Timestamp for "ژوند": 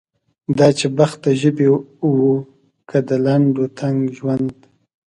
4.17-4.55